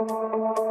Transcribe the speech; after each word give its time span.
Música 0.00 0.69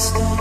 me. 0.00 0.39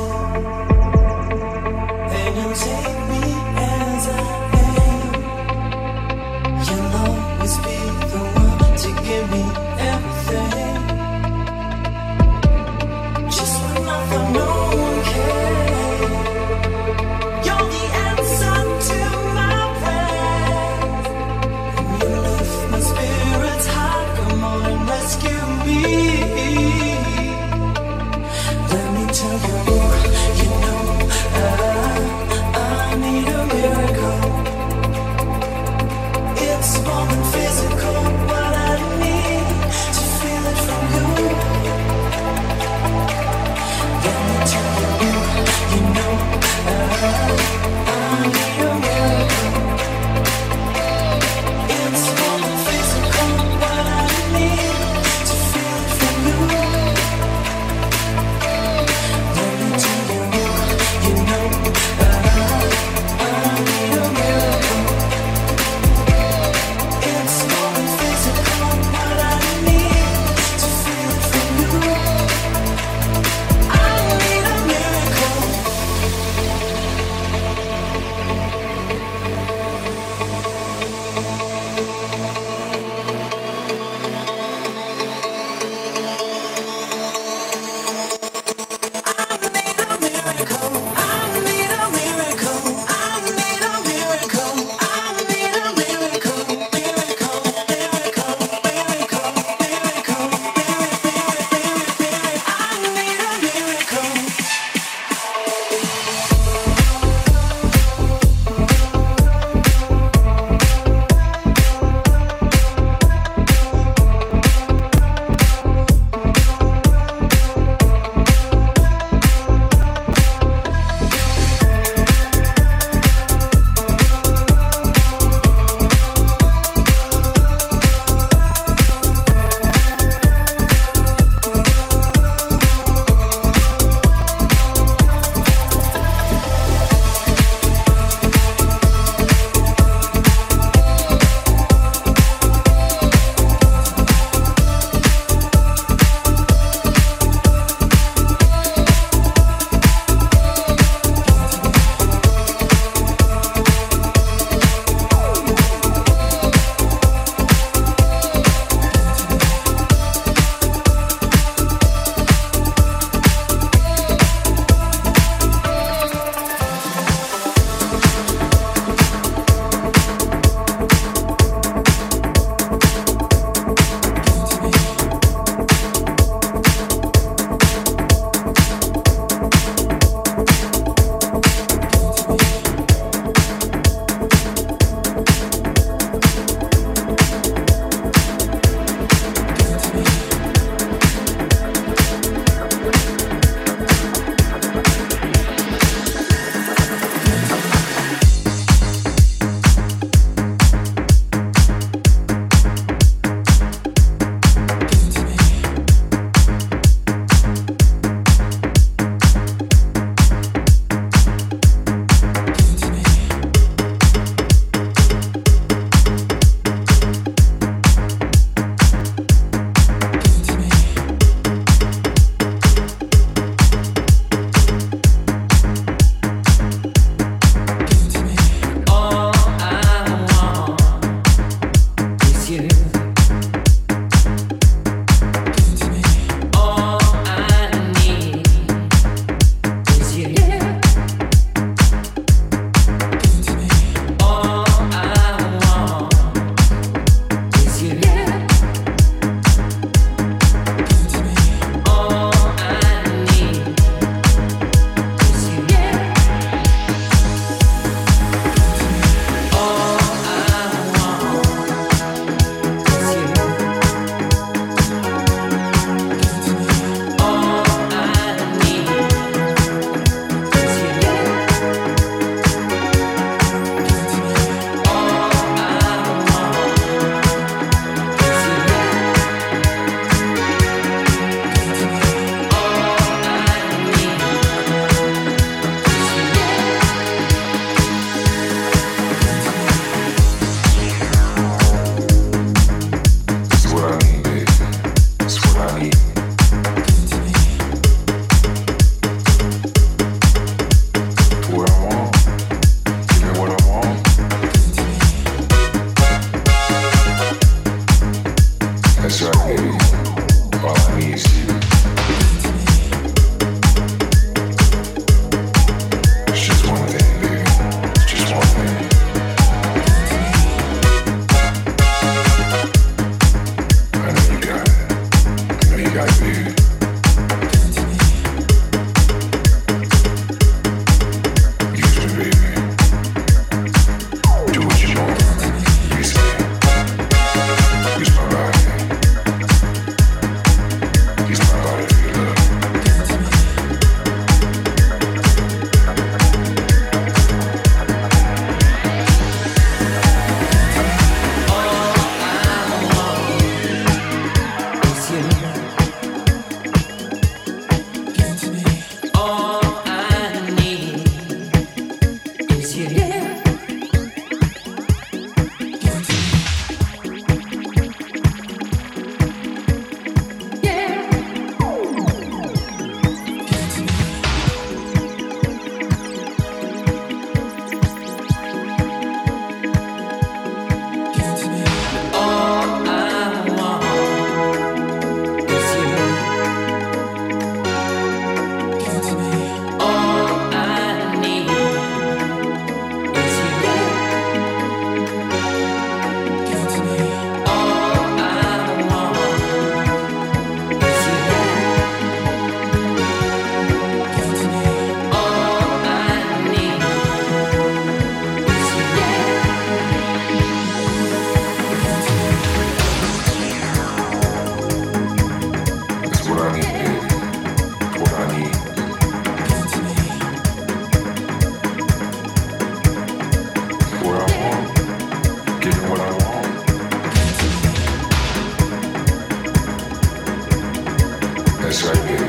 this 431.69 431.83
right 431.83 432.09
here 432.09 432.25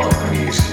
on 0.00 0.12
our 0.12 0.32
knees. 0.32 0.71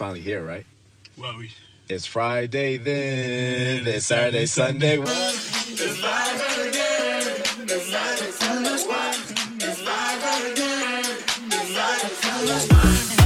finally 0.00 0.20
here, 0.22 0.42
right? 0.42 0.64
Well, 1.18 1.36
we. 1.36 1.52
It's 1.90 2.06
Friday 2.06 2.78
then. 2.78 3.86
It's 3.86 4.06
Saturday, 4.06 4.46
Sunday. 4.46 4.96
It's 4.96 6.02
live 6.02 6.68
again. 6.68 7.22
It's 7.68 7.92
live. 7.92 8.22
It's 8.22 8.40
live 8.40 8.80
again. 8.80 9.60
It's 9.60 9.84
live 9.84 10.52
again. 10.52 11.04
It's 11.52 11.76
live. 11.76 12.04
It's 12.48 12.72
live. 12.72 13.19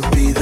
Be 0.00 0.32
the 0.32 0.41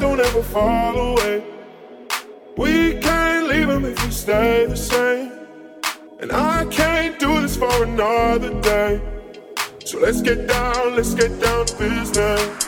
don't 0.00 0.20
ever 0.20 0.42
fall 0.42 0.96
away. 0.96 1.42
We 2.56 2.94
can't 3.00 3.48
leave 3.48 3.68
them 3.68 3.84
if 3.84 4.04
we 4.04 4.10
stay 4.10 4.66
the 4.66 4.76
same. 4.76 5.32
And 6.20 6.32
I 6.32 6.66
can't 6.66 7.18
do 7.18 7.40
this 7.40 7.56
for 7.56 7.84
another 7.84 8.60
day. 8.60 9.00
So 9.84 9.98
let's 9.98 10.22
get 10.22 10.46
down, 10.48 10.96
let's 10.96 11.14
get 11.14 11.40
down 11.40 11.66
to 11.66 11.78
business. 11.78 12.67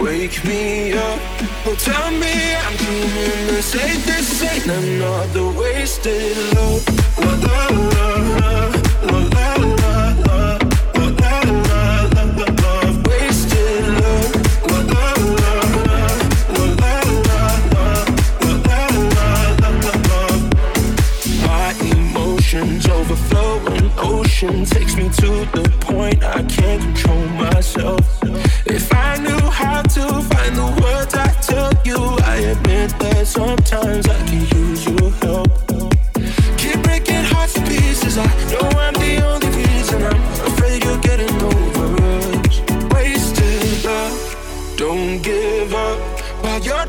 Wake 0.00 0.44
me 0.44 0.92
up, 0.92 1.18
well 1.64 1.76
tell 1.76 2.10
me 2.10 2.54
I'm 2.54 2.76
dreaming. 2.76 3.46
this 3.46 3.74
Ain't 3.74 4.04
this 4.04 4.42
ain't 4.42 4.66
another 4.66 5.46
wasted 5.58 6.36
love 6.54 6.84
La 7.18 7.30
la 7.44 7.68
la 7.68 8.08
la, 8.28 8.68
la 9.04 9.18
la 9.24 9.96
la 10.26 10.58
La 10.98 11.36
la 11.74 12.24
la 12.38 12.46
love 12.62 12.98
wasted 13.06 13.86
love 14.00 14.32
La 14.68 14.78
la 14.80 15.06
la 15.40 15.54
la 16.54 16.72
la 17.28 17.42
la 17.72 17.86
La 18.66 18.78
la 19.14 19.70
la 19.84 19.92
love 20.10 20.44
My 21.46 21.68
emotions 21.92 22.84
ocean 23.98 24.64
Takes 24.64 24.94
me 24.96 25.08
to 25.08 25.30
the 25.54 25.64
point 25.80 26.22
I 26.24 26.42
can't 26.44 26.73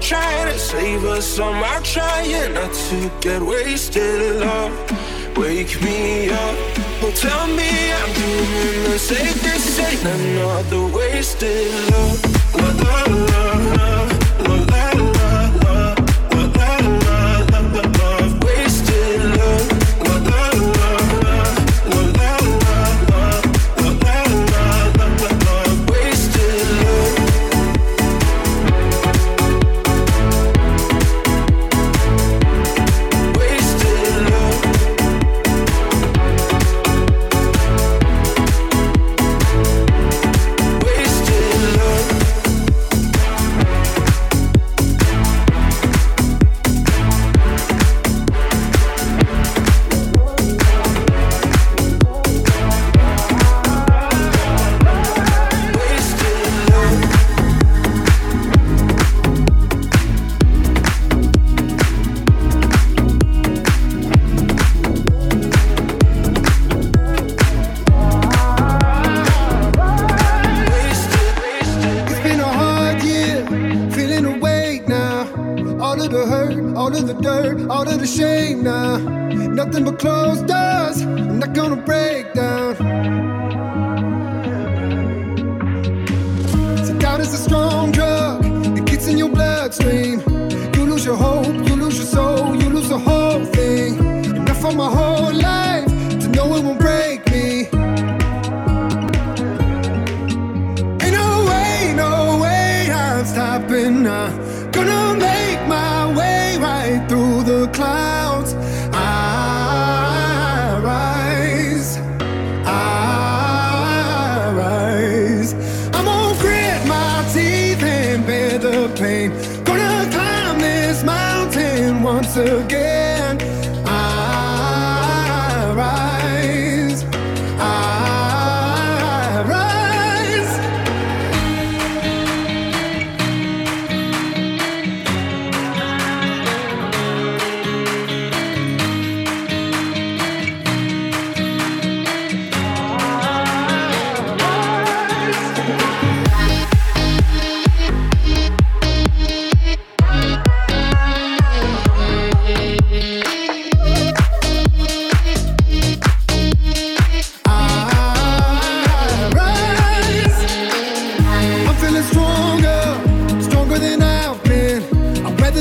trying 0.07 0.53
to 0.53 0.59
save 0.59 1.03
us, 1.05 1.39
I'm 1.39 1.83
trying 1.83 2.53
not 2.53 2.71
to 2.71 3.11
get 3.21 3.41
wasted. 3.41 4.39
Love, 4.39 4.71
wake 5.35 5.81
me 5.81 6.29
up. 6.29 6.55
Well, 7.01 7.11
tell 7.11 7.47
me 7.47 7.91
I'm 7.91 8.13
doing 8.13 8.83
the 8.91 8.99
safest. 8.99 9.79
Ain't 9.79 10.05
another 10.05 10.85
wasted 10.95 11.71
love. 11.89 12.23
love, 12.53 12.81
love, 12.81 13.07
love, 13.31 13.77
love, 13.77 14.14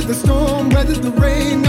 the 0.07 0.15
storm, 0.15 0.69
weather 0.71 0.95
the 0.95 1.11
rain. 1.13 1.64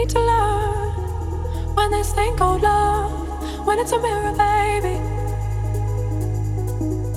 Need 0.00 0.08
to 0.08 0.20
learn 0.20 1.74
when 1.74 1.90
this 1.90 2.12
thing 2.14 2.34
called 2.34 2.62
love, 2.62 3.66
when 3.66 3.78
it's 3.78 3.92
a 3.92 3.98
mirror, 3.98 4.32
baby. 4.32 4.96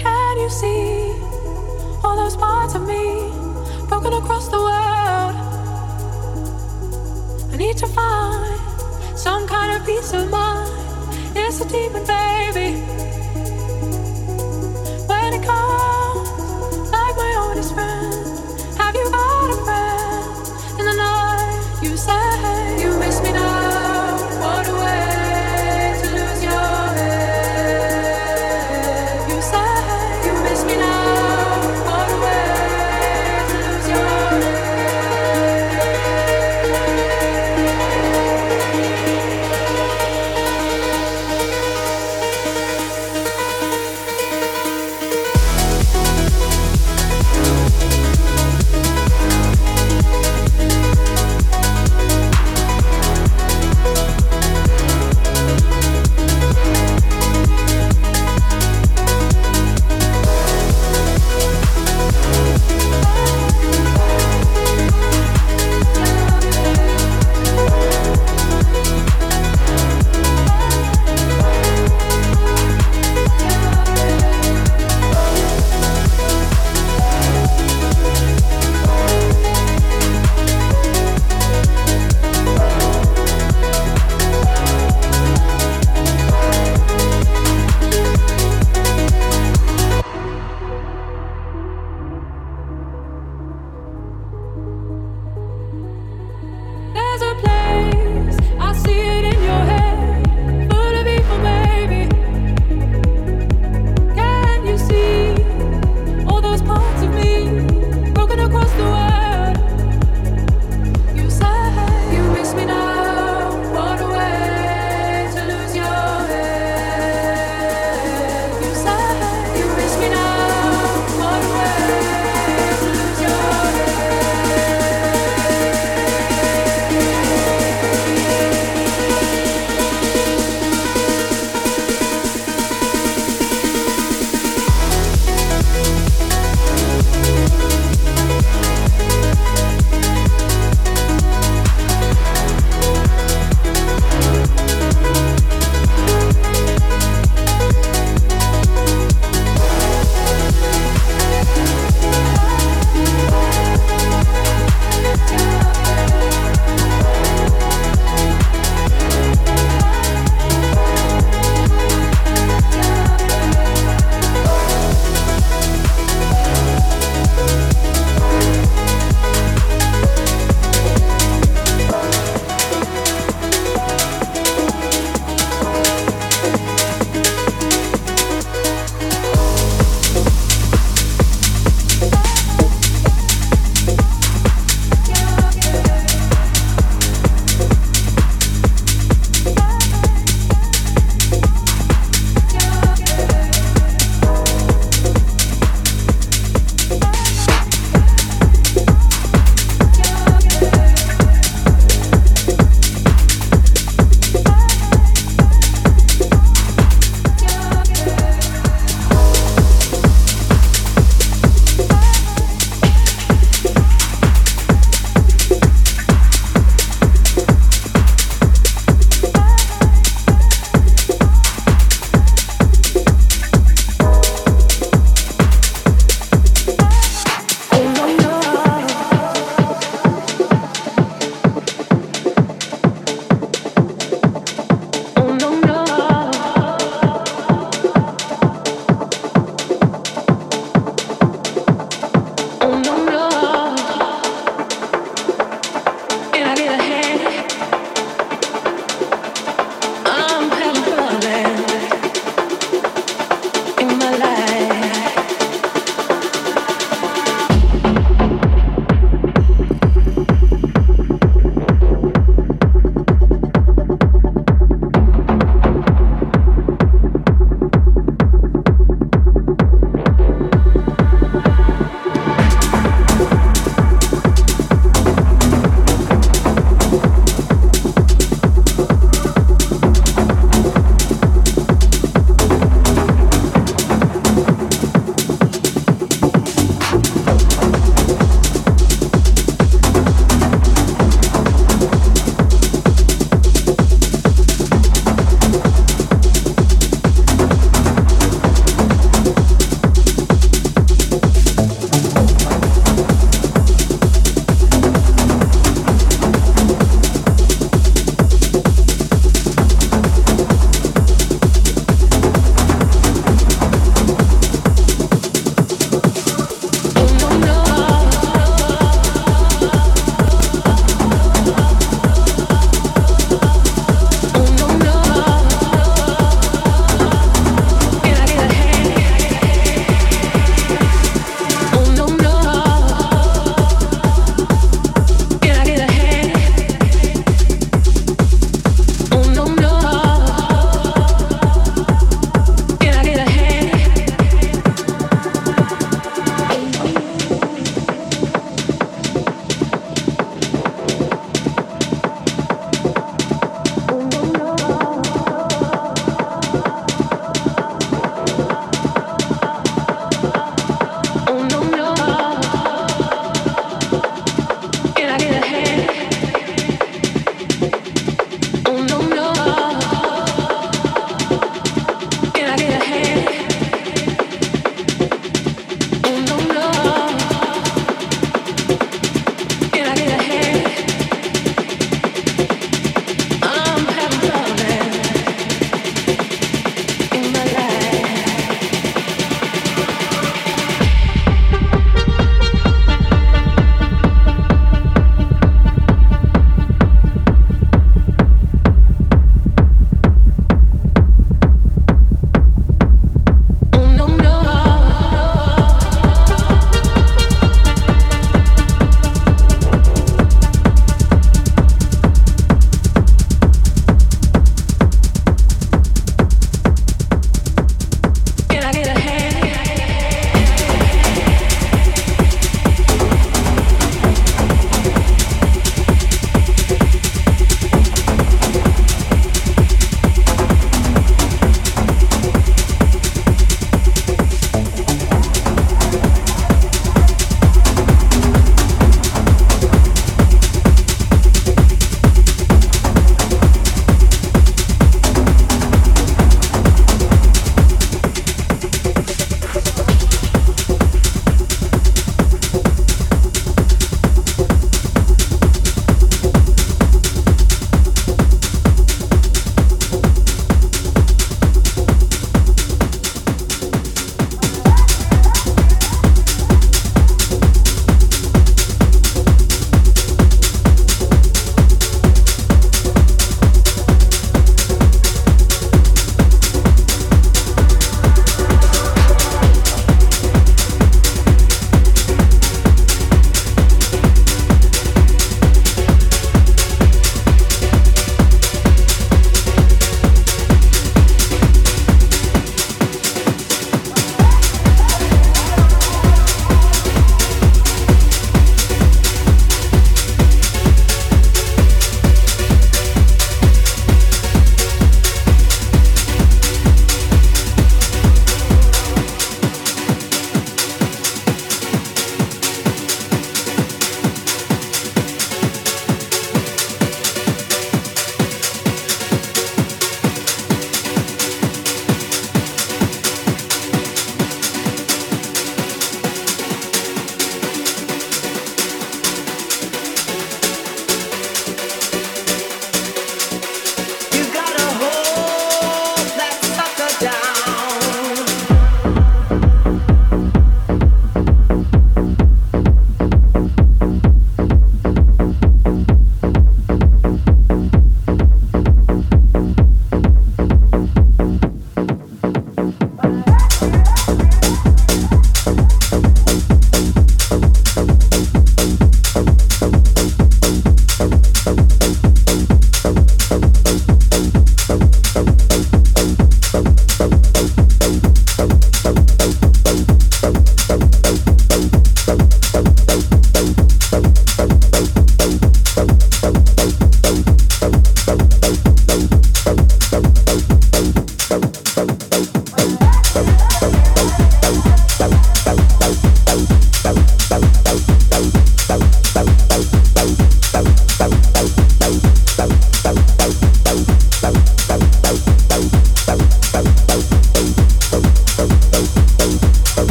Can 0.00 0.38
you 0.38 0.48
see 0.48 1.10
all 2.04 2.14
those 2.14 2.36
parts 2.36 2.74
of 2.76 2.82
me 2.86 3.04
broken 3.88 4.12
across 4.12 4.46
the 4.48 4.60
world? 4.68 5.34
I 7.52 7.56
need 7.56 7.76
to 7.78 7.86
find 7.88 9.18
some 9.18 9.48
kind 9.48 9.76
of 9.76 9.84
peace 9.84 10.12
of 10.12 10.30
mind 10.30 10.68
just 11.34 11.62
a 11.62 11.68
demon, 11.68 12.06
baby. 12.06 13.07